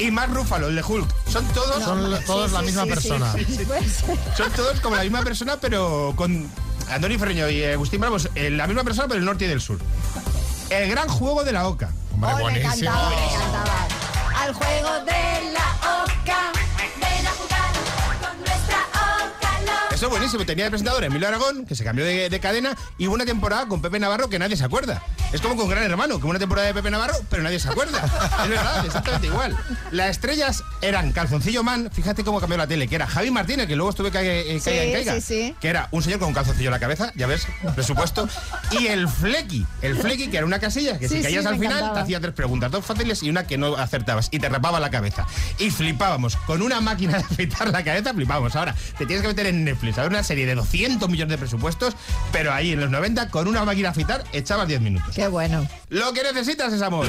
[0.00, 1.08] y Mark Ruffalo, el de Hulk.
[1.30, 1.80] Son todos.
[1.84, 3.34] Son todos la misma sí, persona.
[4.36, 6.50] Son todos como la misma persona, pero con
[6.90, 9.78] Andoni Ferreño y Agustín Bravo, eh, la misma persona, pero del norte y del sur.
[10.70, 11.92] El gran juego de la OCA.
[12.16, 12.90] Hombre, Hoy me buenísimo.
[12.90, 13.88] encantaba, me encantaba.
[14.42, 16.52] Al juego de la oca.
[17.00, 17.72] Ven a jugar
[18.20, 20.44] con nuestra Oca Eso es buenísimo.
[20.46, 23.66] Tenía de presentador Emilio Aragón, que se cambió de, de cadena, y hubo una temporada
[23.68, 25.02] con Pepe Navarro que nadie se acuerda.
[25.36, 28.02] Es como con Gran Hermano, que una temporada de Pepe Navarro, pero nadie se acuerda.
[28.42, 29.54] Es verdad, exactamente igual.
[29.90, 33.76] Las estrellas eran Calzoncillo Man, fíjate cómo cambió la tele, que era Javi Martínez, que
[33.76, 35.54] luego estuve que eh, Sí, caiga en caiga, sí, sí.
[35.60, 38.26] que era un señor con un calzoncillo en la cabeza, ya ves, presupuesto,
[38.70, 41.94] y el Flecky, el Flecky, que era una casilla, que si caías al final encantaba.
[41.96, 44.88] te hacía tres preguntas, dos fáciles y una que no acertabas, y te rapaba la
[44.88, 45.26] cabeza.
[45.58, 48.56] Y flipábamos, con una máquina de afeitar la cabeza flipábamos.
[48.56, 51.38] Ahora, te tienes que meter en Netflix a ver una serie de 200 millones de
[51.38, 51.94] presupuestos,
[52.32, 55.14] pero ahí en los 90, con una máquina de afeitar, echabas 10 minutos.
[55.14, 55.66] Qué bueno.
[55.90, 57.06] Lo que necesitas es amor.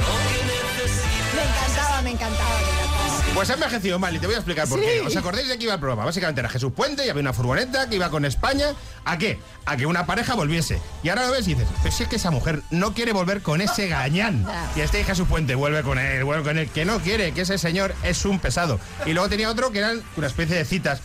[1.34, 2.88] Me encantaba, me encantaba.
[3.34, 5.00] Pues ha envejecido mal y te voy a explicar por qué.
[5.00, 6.04] ¿Os acordáis de qué iba el programa?
[6.04, 8.74] Básicamente era Jesús Puente y había una furgoneta que iba con España.
[9.04, 9.38] ¿A qué?
[9.64, 10.80] A que una pareja volviese.
[11.04, 13.42] Y ahora lo ves y dices, pero si es que esa mujer no quiere volver
[13.42, 14.44] con ese gañán.
[14.76, 17.58] Y este Jesús Puente vuelve con él, vuelve con él, que no quiere, que ese
[17.58, 18.80] señor es un pesado.
[19.06, 21.00] Y luego tenía otro que eran una especie de citas.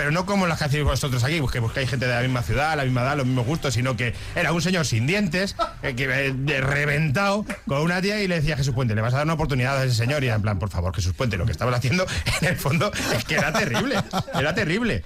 [0.00, 2.42] Pero no como las que hacéis vosotros aquí, pues que buscáis gente de la misma
[2.42, 5.94] ciudad, la misma edad, los mismos gustos, sino que era un señor sin dientes, eh,
[5.94, 9.18] que eh, reventado, con una tía y le decía a Jesús Puente, le vas a
[9.18, 10.24] dar una oportunidad a ese señor.
[10.24, 12.06] Y era en plan, por favor, Jesús Puente, lo que estabas haciendo
[12.40, 15.04] en el fondo es que era terrible, era terrible.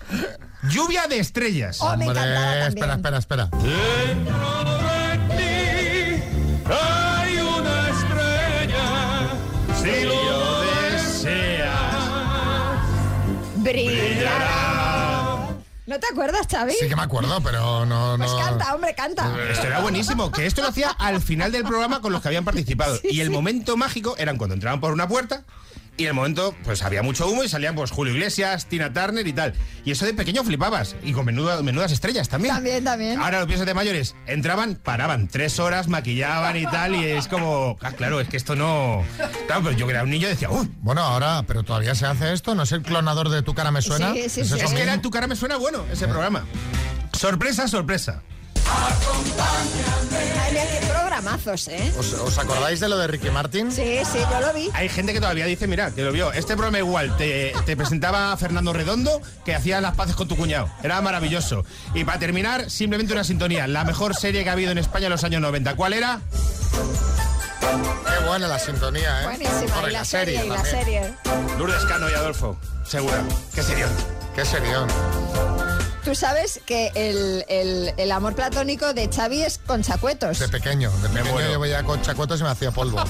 [0.70, 1.78] Lluvia de estrellas.
[1.80, 3.50] Oh, me Hombre, espera, espera, espera.
[6.70, 9.28] Hay una estrella.
[9.74, 11.74] Si lo deseas.
[13.56, 14.03] Brillará.
[15.86, 16.72] ¿No te acuerdas, Xavi?
[16.72, 18.14] Sí que me acuerdo, pero no...
[18.16, 18.38] Pues no...
[18.38, 19.30] canta, hombre, canta.
[19.50, 22.44] Esto era buenísimo, que esto lo hacía al final del programa con los que habían
[22.44, 22.98] participado.
[23.02, 25.44] y el momento mágico eran cuando entraban por una puerta
[25.96, 29.32] y el momento, pues había mucho humo y salían pues Julio Iglesias, Tina Turner y
[29.32, 29.54] tal.
[29.84, 30.96] Y eso de pequeño flipabas.
[31.04, 32.54] Y con menuda- menudas estrellas también.
[32.54, 33.20] También, también.
[33.20, 34.14] Ahora lo piensas de mayores.
[34.26, 36.94] Entraban, paraban tres horas, maquillaban y tal.
[36.96, 39.04] Y es como, ah, claro, es que esto no.
[39.46, 40.68] Claro, pero yo que era un niño decía, uy.
[40.80, 43.80] Bueno, ahora, pero todavía se hace esto, ¿no es el clonador de Tu cara me
[43.82, 44.12] suena?
[44.14, 44.40] Sí, sí, ¿Es sí.
[44.54, 46.44] eso Es que era en tu cara me suena bueno ese programa.
[47.12, 48.22] Sorpresa, sorpresa.
[48.66, 51.92] Ay, mira, qué programazos, ¿eh?
[51.98, 53.70] ¿Os, os acordáis de lo de Ricky Martin?
[53.70, 54.70] Sí, sí, yo lo vi.
[54.72, 56.32] Hay gente que todavía dice, mira, que lo vio.
[56.32, 60.36] Este programa igual te, te presentaba a Fernando Redondo que hacía las paces con tu
[60.36, 60.68] cuñado.
[60.82, 61.64] Era maravilloso.
[61.94, 63.66] Y para terminar, simplemente una sintonía.
[63.66, 65.76] La mejor serie que ha habido en España en los años 90.
[65.76, 66.20] ¿Cuál era?
[67.60, 69.24] Qué buena la sintonía, ¿eh?
[69.24, 69.88] Buenísima.
[69.88, 71.14] Y la serie, y la serie.
[71.58, 72.58] Lourdes Cano y Adolfo.
[72.84, 73.22] Segura.
[73.54, 73.90] Qué serión.
[74.34, 74.88] Qué serión.
[76.04, 80.38] Tú sabes que el, el- el amor platónico de Xavi es con chacuetos.
[80.38, 81.52] De pequeño, de pequeño muero.
[81.52, 83.02] yo veía con chacuetos y me hacía polvo.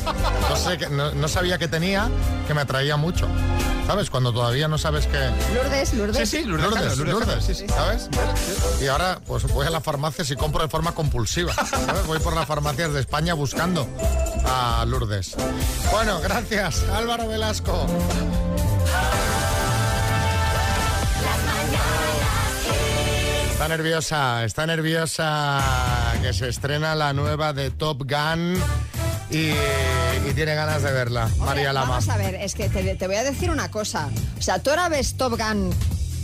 [0.48, 2.08] No, sé, qué- no, no sabía que tenía,
[2.46, 3.26] que me atraía mucho.
[3.86, 4.08] ¿Sabes?
[4.08, 5.18] Cuando todavía no sabes que...
[5.54, 6.30] Lourdes, Lourdes.
[6.30, 7.66] Sí, sí, Lourdes, Lourdes, Lourdes sí, sí.
[7.68, 8.08] ¿sabes?
[8.80, 11.52] Y ahora pues voy a las farmacias y compro de forma compulsiva.
[11.52, 12.06] ¿sabes?
[12.06, 13.86] Voy por las farmacias de España buscando
[14.46, 15.34] a Lourdes.
[15.92, 17.86] Bueno, gracias, Álvaro Velasco.
[23.54, 25.62] Está nerviosa, está nerviosa
[26.20, 28.56] que se estrena la nueva de Top Gun
[29.30, 29.50] y,
[30.28, 31.90] y tiene ganas de verla, María Lama.
[31.90, 34.08] Vamos a ver, es que te, te voy a decir una cosa.
[34.36, 35.70] O sea, tú ahora ves Top Gun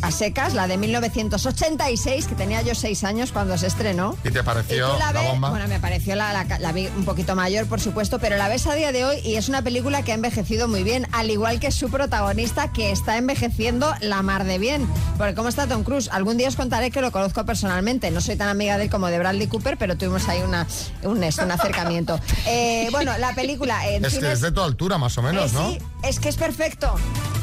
[0.03, 4.17] a secas, la de 1986, que tenía yo seis años cuando se estrenó.
[4.25, 5.51] ¿Y te Y pareció tú la bomba?
[5.51, 8.67] bueno, me pareció la, la, la vi un poquito mayor, por supuesto, pero la ves
[8.67, 11.61] a día de hoy y es una película que ha envejecido muy bien, al igual
[11.61, 14.87] que su protagonista, que está envejeciendo la mar de bien.
[15.19, 16.09] Porque ¿cómo está Tom Cruise?
[16.13, 18.11] Algún día os contaré que lo conozco personalmente.
[18.11, 20.67] No soy tan amiga de él como de Bradley Cooper, pero tuvimos ahí una,
[21.03, 22.19] un, esto, un acercamiento.
[22.47, 23.87] Eh, bueno, la película...
[23.89, 25.71] en Es que es de tu altura, más o menos, eh, ¿no?
[25.71, 26.95] Sí, es que es perfecto.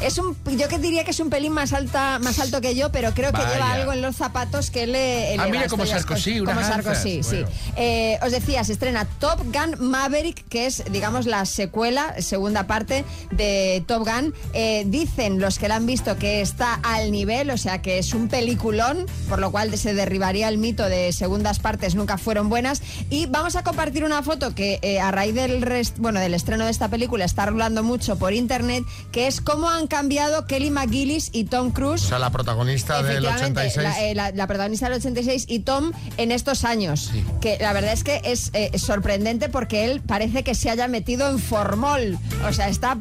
[0.01, 2.91] Es un, yo que diría que es un pelín más alta, más alto que yo,
[2.91, 3.53] pero creo que Vaya.
[3.53, 5.35] lleva algo en los zapatos que le.
[5.37, 6.67] Ah, mira, como Sarkozy, unas Como.
[6.67, 7.43] Sarkozy, sí.
[7.75, 13.05] Eh, os decía, se estrena Top Gun Maverick, que es, digamos, la secuela, segunda parte
[13.31, 14.33] de Top Gun.
[14.53, 18.13] Eh, dicen los que la han visto que está al nivel, o sea que es
[18.13, 22.81] un peliculón, por lo cual se derribaría el mito de segundas partes nunca fueron buenas.
[23.09, 26.65] Y vamos a compartir una foto que eh, a raíz del, rest- bueno, del estreno
[26.65, 31.29] de esta película está rulando mucho por internet, que es cómo han cambiado Kelly McGillis
[31.33, 33.83] y Tom Cruise O sea, la protagonista del Efectivamente, 86.
[33.83, 37.11] La, eh, la- la protagonista del 86 y Tom en estos años.
[37.41, 41.29] Que la verdad es que es eh, sorprendente porque él parece que se haya metido
[41.29, 42.17] en formol.
[42.47, 42.97] O sea, está,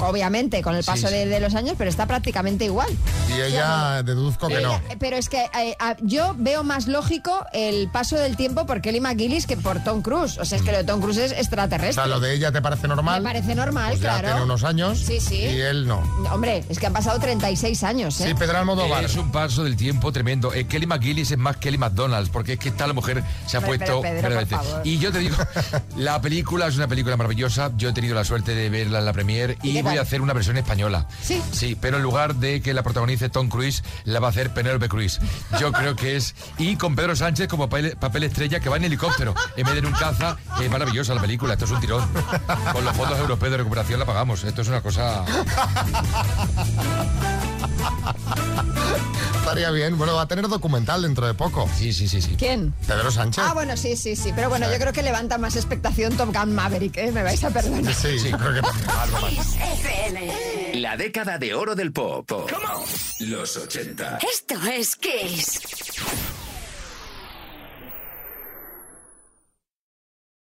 [0.00, 2.88] obviamente, con el paso Sí, De, de los años, pero está prácticamente igual.
[3.28, 4.74] y ella deduzco que no.
[4.76, 8.80] Ella- pero es que eh, a- yo veo más lógico el paso del tiempo por
[8.80, 10.38] Kelly McGillis que por Tom Cruise.
[10.38, 11.92] O sea, es que lo de Tom Cruise es O extraterrestre.
[11.94, 13.22] sea, lo de ella te parece normal.
[13.22, 14.28] Me parece normal, Pues ya claro.
[14.28, 15.36] tiene unos años Sí, sí.
[15.36, 15.98] y él no.
[16.32, 18.28] Hombre, es que han pasado 36 años, ¿eh?
[18.28, 19.04] Sí, Pedro Almodóvar.
[19.04, 20.52] Es un paso del tiempo tremendo.
[20.52, 23.60] Eh, Kelly McGillis es más Kelly McDonald's, porque es que esta la mujer se ha
[23.60, 23.84] Pero, puesto.
[23.86, 24.56] pero, Pedro, verdaderamente.
[24.56, 24.86] por favor.
[24.86, 25.36] Y yo te digo,
[25.96, 27.70] la película es una película maravillosa.
[27.76, 30.20] Yo he tenido la suerte de verla en la premier y, ¿Qué voy a hacer
[30.20, 31.06] una versión española.
[31.22, 31.42] Sí.
[31.52, 34.88] Sí, pero en lugar de que la protagonice Tom Cruise, la va a hacer Penélope
[34.88, 35.20] Cruz.
[35.60, 36.34] Yo creo que es.
[36.58, 39.78] Y con Pedro Sánchez como papel, papel estrella que va en helicóptero en vez de
[39.78, 40.36] en un caza.
[40.60, 42.04] Es maravillosa la película, esto es un tirón.
[42.72, 44.42] Con los fondos europeos de recuperación la pagamos.
[44.44, 45.24] Esto es una cosa.
[49.38, 49.96] Estaría bien.
[49.96, 51.68] Bueno, va a tener documental dentro de poco.
[51.74, 52.36] Sí, sí, sí, sí.
[52.38, 52.74] ¿Quién?
[52.86, 53.44] Pedro Sánchez.
[53.46, 54.32] Ah, bueno, sí, sí, sí.
[54.34, 57.10] Pero bueno, yo creo que levanta más expectación Top Gun Maverick, ¿eh?
[57.12, 57.94] Me vais a perdonar.
[57.94, 59.30] Sí, sí, creo que algo más.
[59.30, 60.80] Kiss FM.
[60.80, 62.30] La década de oro del pop.
[63.20, 64.18] Los 80.
[64.32, 65.60] Esto es Kiss.